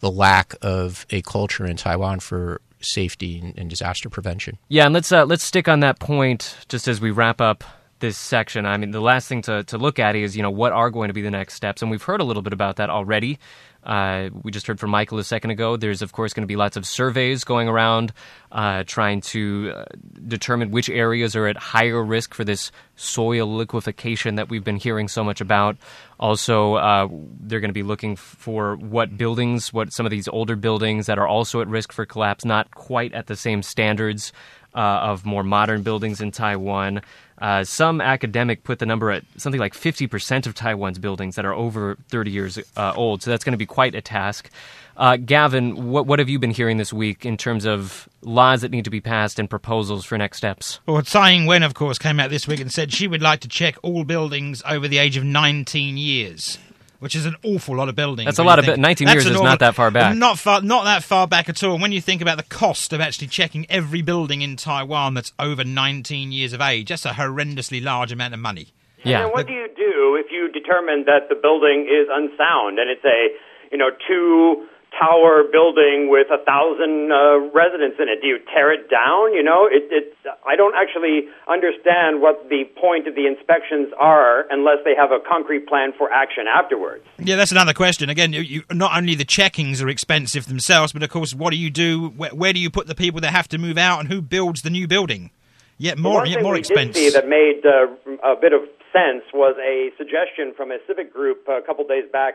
[0.00, 4.58] the lack of a culture in Taiwan for safety and, and disaster prevention.
[4.68, 7.62] Yeah, and let's uh, let's stick on that point just as we wrap up
[8.00, 8.66] this section.
[8.66, 11.08] I mean, the last thing to, to look at is, you know, what are going
[11.08, 11.82] to be the next steps?
[11.82, 13.38] And we've heard a little bit about that already.
[13.84, 15.76] Uh, we just heard from Michael a second ago.
[15.76, 18.12] There's, of course, going to be lots of surveys going around
[18.52, 19.84] uh, trying to uh,
[20.26, 25.08] determine which areas are at higher risk for this soil liquefaction that we've been hearing
[25.08, 25.76] so much about.
[26.18, 27.08] Also, uh,
[27.40, 31.18] they're going to be looking for what buildings, what some of these older buildings that
[31.18, 34.32] are also at risk for collapse, not quite at the same standards
[34.74, 37.02] uh, of more modern buildings in Taiwan.
[37.40, 41.54] Uh, some academic put the number at something like 50% of Taiwan's buildings that are
[41.54, 43.22] over 30 years uh, old.
[43.22, 44.50] So that's going to be quite a task.
[44.96, 48.70] Uh, Gavin, what, what have you been hearing this week in terms of laws that
[48.70, 50.80] need to be passed and proposals for next steps?
[50.86, 53.48] Well, Tsai Ing-wen, of course, came out this week and said she would like to
[53.48, 56.58] check all buildings over the age of 19 years
[57.00, 58.26] which is an awful lot of buildings.
[58.26, 58.78] That's a lot of think.
[58.78, 60.16] 19 years is not that far back.
[60.16, 61.78] Not far, not that far back at all.
[61.78, 65.64] When you think about the cost of actually checking every building in Taiwan that's over
[65.64, 68.68] 19 years of age, that's a horrendously large amount of money.
[69.02, 69.24] Yeah.
[69.24, 73.04] And what do you do if you determine that the building is unsound and it's
[73.04, 73.28] a,
[73.72, 74.66] you know, two
[75.00, 78.20] tower building with a thousand uh, residents in it?
[78.20, 79.32] Do you tear it down?
[79.32, 80.14] You know, it, it's.
[80.46, 85.18] I don't actually understand what the point of the inspections are unless they have a
[85.26, 87.04] concrete plan for action afterwards.
[87.18, 88.10] Yeah, that's another question.
[88.10, 91.56] Again, you, you, not only the checkings are expensive themselves, but of course, what do
[91.56, 92.08] you do?
[92.10, 94.62] Where, where, do you put the people that have to move out, and who builds
[94.62, 95.30] the new building?
[95.78, 97.14] Yet more, yet more expensive.
[97.14, 97.88] That made uh,
[98.22, 102.34] a bit of sense was a suggestion from a civic group a couple days back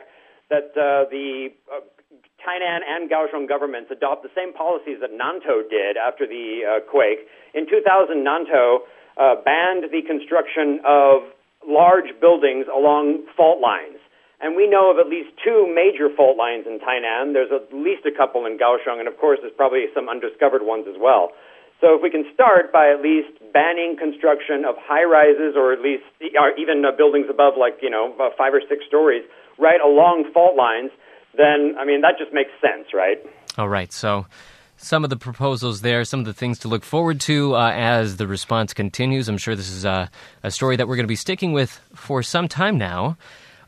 [0.49, 1.80] that uh, the uh,
[2.45, 7.25] Tainan and Kaohsiung governments adopt the same policies that Nantou did after the uh, quake.
[7.53, 8.86] In 2000, Nantou
[9.17, 11.25] uh, banned the construction of
[11.67, 13.97] large buildings along fault lines.
[14.39, 17.34] And we know of at least two major fault lines in Tainan.
[17.34, 20.86] There's at least a couple in Kaohsiung, and of course, there's probably some undiscovered ones
[20.86, 21.31] as well.
[21.81, 25.81] So if we can start by at least banning construction of high rises or at
[25.81, 26.03] least
[26.38, 29.23] or even uh, buildings above like, you know, five or six stories
[29.58, 30.91] right along fault lines,
[31.38, 33.17] then, I mean, that just makes sense, right?
[33.58, 33.91] All right.
[33.91, 34.26] So
[34.78, 38.17] some of the proposals there, some of the things to look forward to uh, as
[38.17, 39.28] the response continues.
[39.28, 40.10] I'm sure this is a,
[40.43, 43.17] a story that we're going to be sticking with for some time now.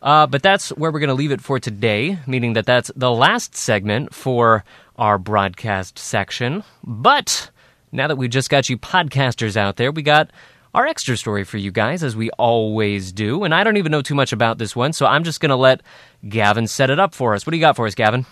[0.01, 3.11] Uh, but that's where we're going to leave it for today, meaning that that's the
[3.11, 4.63] last segment for
[4.97, 6.63] our broadcast section.
[6.83, 7.49] But
[7.91, 10.29] now that we've just got you podcasters out there, we got
[10.77, 13.43] our extra story for you guys, as we always do.
[13.43, 15.55] And I don't even know too much about this one, so I'm just going to
[15.55, 15.81] let
[16.29, 17.47] Gavin set it up for us.
[17.47, 18.27] What do you got for us, Gavin?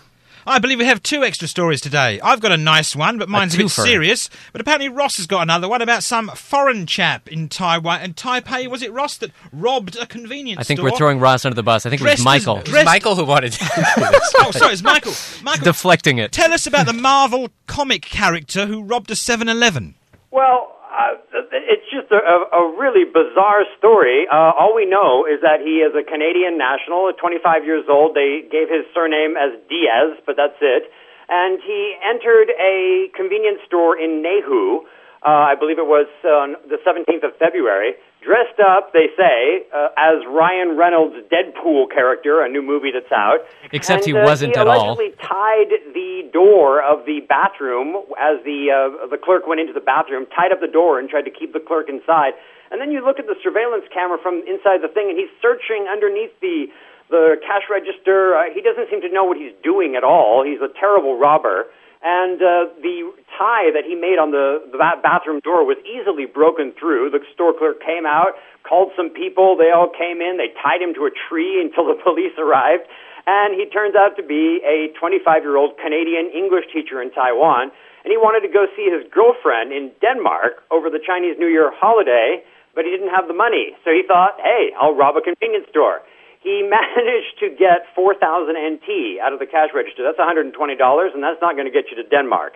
[0.46, 2.20] I believe we have two extra stories today.
[2.20, 4.30] I've got a nice one, but mine's a, a bit serious.
[4.52, 8.68] But apparently Ross has got another one about some foreign chap in Taiwan and Taipei.
[8.68, 10.92] Was it Ross that robbed a convenience I think store?
[10.92, 11.84] we're throwing Ross under the bus.
[11.84, 12.58] I think it was Michael.
[12.58, 13.64] As, Michael who wanted to
[14.38, 15.14] oh, sorry, it's Michael.
[15.42, 15.64] Michael.
[15.64, 16.30] Deflecting it.
[16.30, 19.96] Tell us about the Marvel comic character who robbed a 7-Eleven.
[20.30, 21.16] Well, uh,
[21.52, 24.28] it's just a, a, really bizarre story.
[24.28, 28.12] Uh, all we know is that he is a Canadian national, 25 years old.
[28.12, 30.92] They gave his surname as Diaz, but that's it.
[31.32, 34.84] And he entered a convenience store in Neihu,
[35.24, 37.96] uh, I believe it was on the 17th of February,
[38.26, 43.46] dressed up, they say, uh, as Ryan Reynolds' Deadpool character, a new movie that's out.
[43.70, 44.98] Except and, he wasn't uh, he at all.
[44.98, 49.80] He tied the door of the bathroom as the uh, the clerk went into the
[49.80, 52.34] bathroom, tied up the door and tried to keep the clerk inside.
[52.70, 55.86] And then you look at the surveillance camera from inside the thing, and he's searching
[55.86, 56.66] underneath the
[57.08, 58.34] the cash register.
[58.34, 60.42] Uh, he doesn't seem to know what he's doing at all.
[60.42, 61.70] He's a terrible robber.
[62.06, 66.70] And uh, the tie that he made on the, the bathroom door was easily broken
[66.78, 67.10] through.
[67.10, 69.58] The store clerk came out, called some people.
[69.58, 70.38] They all came in.
[70.38, 72.86] They tied him to a tree until the police arrived.
[73.26, 77.74] And he turns out to be a 25 year old Canadian English teacher in Taiwan.
[78.06, 81.74] And he wanted to go see his girlfriend in Denmark over the Chinese New Year
[81.74, 82.38] holiday,
[82.78, 83.74] but he didn't have the money.
[83.82, 86.06] So he thought, hey, I'll rob a convenience store.
[86.46, 90.06] He managed to get 4,000 NT out of the cash register.
[90.06, 92.54] That's $120, and that's not going to get you to Denmark.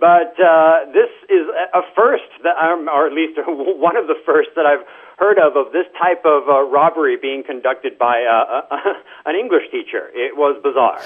[0.00, 4.50] But uh, this is a first, that, um, or at least one of the first
[4.56, 4.82] that I've
[5.18, 8.62] heard of of this type of uh, robbery being conducted by uh,
[9.26, 10.10] an English teacher.
[10.14, 11.02] It was bizarre.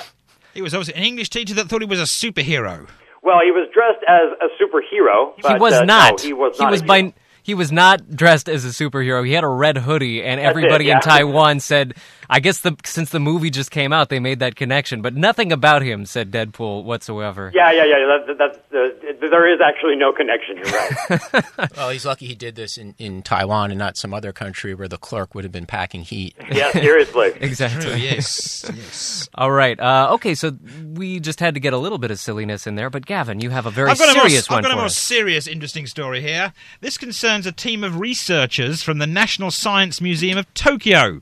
[0.55, 2.89] He was obviously an English teacher that thought he was a superhero.
[3.23, 5.33] Well, he was dressed as a superhero.
[5.41, 6.19] But, he was uh, not.
[6.19, 6.69] No, he was not.
[6.69, 9.27] He was by he was not dressed as a superhero.
[9.27, 10.97] He had a red hoodie, and everybody it, yeah.
[10.97, 11.95] in Taiwan said,
[12.33, 15.53] "I guess the since the movie just came out, they made that connection." But nothing
[15.53, 17.51] about him said Deadpool whatsoever.
[17.55, 18.19] Yeah, yeah, yeah.
[18.27, 20.57] That, that, uh, there is actually no connection.
[20.59, 21.77] You're right.
[21.77, 24.89] well, he's lucky he did this in, in Taiwan and not some other country where
[24.89, 26.35] the clerk would have been packing heat.
[26.53, 27.33] yeah, seriously.
[27.41, 27.83] exactly.
[27.83, 29.29] True, yes, yes.
[29.35, 29.79] All right.
[29.79, 32.91] Uh, okay, so we just had to get a little bit of silliness in there,
[32.91, 34.77] but Gavin, you have a very I've got serious a more, one I've got a
[34.77, 34.97] more us.
[34.97, 36.53] serious, interesting story here.
[36.81, 41.21] This concerns a team of researchers from the National Science Museum of Tokyo.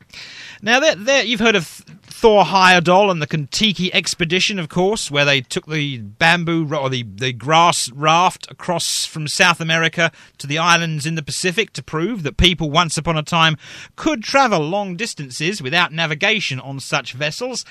[0.63, 5.25] Now, they're, they're, you've heard of Thor Heyerdahl and the Kon-Tiki expedition, of course, where
[5.25, 10.59] they took the bamboo or the, the grass raft across from South America to the
[10.59, 13.57] islands in the Pacific to prove that people once upon a time
[13.97, 17.65] could travel long distances without navigation on such vessels.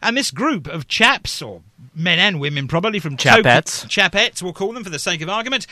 [0.00, 1.62] And this group of chaps, or
[1.94, 3.86] men and women probably from Chapettes.
[3.86, 5.66] Chapettes, we'll call them for the sake of argument.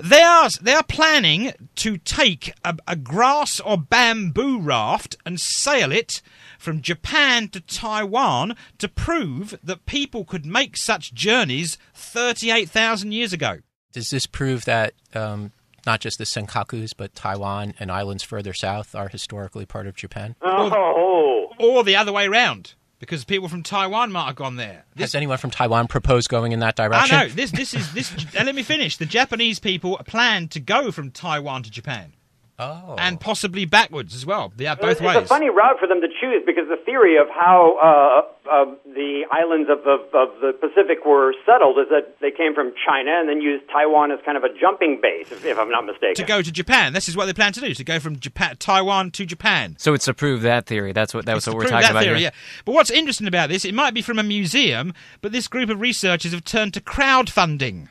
[0.00, 5.90] They are they are planning to take a, a grass or bamboo raft and sail
[5.90, 6.22] it
[6.56, 13.58] from Japan to Taiwan to prove that people could make such journeys 38,000 years ago.
[13.92, 15.50] Does this prove that um,
[15.84, 20.36] not just the Senkakus, but Taiwan and islands further south are historically part of Japan?
[20.42, 24.84] oh, Or the other way round, because people from Taiwan might have gone there.
[24.96, 27.16] Has anyone from Taiwan proposed going in that direction?
[27.16, 27.28] I know.
[27.28, 28.12] This this is this.
[28.12, 28.96] and uh, let me finish.
[28.96, 32.12] The Japanese people plan to go from Taiwan to Japan.
[32.60, 32.96] Oh.
[32.98, 34.52] And possibly backwards as well.
[34.58, 35.16] Yeah, both it's ways.
[35.16, 38.64] It's a funny route for them to choose because the theory of how uh, uh,
[38.84, 43.12] the islands of the, of the Pacific were settled is that they came from China
[43.20, 46.16] and then used Taiwan as kind of a jumping base, if, if I'm not mistaken.
[46.16, 46.92] to go to Japan.
[46.92, 49.76] This is what they plan to do: to go from Japan, Taiwan to Japan.
[49.78, 50.92] So it's to prove that theory.
[50.92, 52.32] That's what that's It's what we're talking that about theory, here.
[52.34, 52.64] Yeah.
[52.64, 53.64] But what's interesting about this?
[53.64, 57.88] It might be from a museum, but this group of researchers have turned to crowdfunding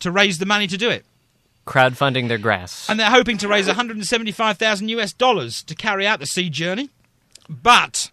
[0.00, 1.06] to raise the money to do it,
[1.66, 2.88] Crowdfunding their grass.
[2.88, 6.90] and they're hoping to raise 175,000 US dollars to carry out the sea journey.
[7.48, 8.10] But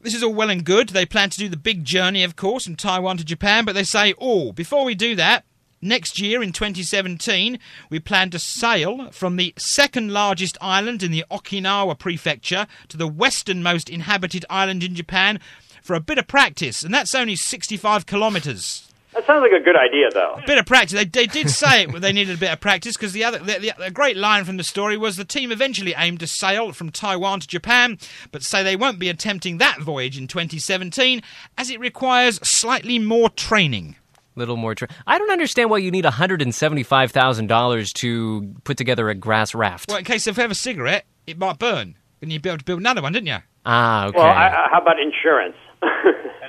[0.00, 0.88] this is all well and good.
[0.90, 3.64] They plan to do the big journey, of course, from Taiwan to Japan.
[3.64, 5.44] But they say, oh, before we do that.
[5.84, 7.58] Next year, in 2017,
[7.90, 13.08] we plan to sail from the second largest island in the Okinawa prefecture to the
[13.08, 15.40] westernmost inhabited island in Japan
[15.82, 18.91] for a bit of practice, and that's only 65 kilometres.
[19.14, 20.40] That sounds like a good idea, though.
[20.46, 20.92] Bit of practice.
[20.98, 23.58] They, they did say it, they needed a bit of practice because the other the,
[23.58, 26.90] the, the great line from the story was the team eventually aimed to sail from
[26.90, 27.98] Taiwan to Japan,
[28.30, 31.22] but say they won't be attempting that voyage in 2017
[31.58, 33.96] as it requires slightly more training.
[34.34, 34.74] little more.
[34.74, 38.78] Tra- I don't understand why you need one hundred and seventy-five thousand dollars to put
[38.78, 39.88] together a grass raft.
[39.90, 42.58] Well, in case if you have a cigarette, it might burn, and you'd be able
[42.58, 43.38] to build another one, didn't you?
[43.66, 44.16] Ah, okay.
[44.18, 45.56] Well, I, I, how about insurance?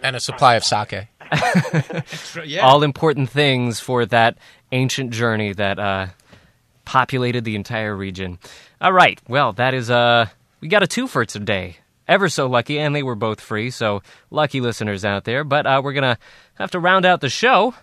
[0.01, 1.07] And a supply of sake.
[2.45, 2.65] Yeah.
[2.65, 4.38] All important things for that
[4.71, 6.07] ancient journey that uh,
[6.86, 8.39] populated the entire region.
[8.82, 9.19] All right.
[9.28, 10.28] Well, that is uh,
[10.61, 11.78] we got a two for today.
[12.05, 13.69] Ever so lucky, and they were both free.
[13.69, 15.45] So lucky listeners out there.
[15.45, 16.17] But uh, we're gonna
[16.55, 17.74] have to round out the show.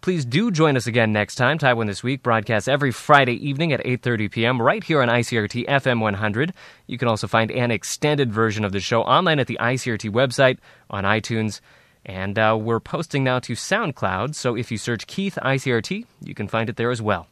[0.00, 1.58] Please do join us again next time.
[1.58, 4.62] Taiwan This Week broadcasts every Friday evening at 8.30 p.m.
[4.62, 6.52] right here on ICRT FM 100.
[6.86, 10.58] You can also find an extended version of the show online at the ICRT website,
[10.90, 11.60] on iTunes,
[12.06, 14.34] and uh, we're posting now to SoundCloud.
[14.34, 17.26] So if you search Keith ICRT, you can find it there as well.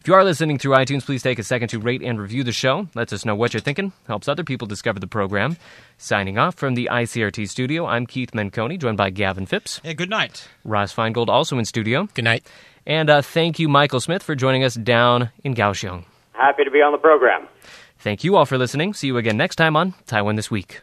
[0.00, 2.52] If you are listening through iTunes, please take a second to rate and review the
[2.52, 2.88] show.
[2.94, 5.56] Lets us know what you're thinking, helps other people discover the program.
[5.96, 10.10] Signing off from the ICRT studio, I'm Keith Menconi, joined by Gavin Phipps, Yeah, good
[10.10, 10.46] night.
[10.64, 12.06] Ross Feingold, also in studio.
[12.12, 12.46] Good night.
[12.86, 16.04] And uh, thank you, Michael Smith, for joining us down in Kaohsiung.
[16.32, 17.48] Happy to be on the program.
[17.98, 18.92] Thank you all for listening.
[18.92, 20.82] See you again next time on Taiwan This Week.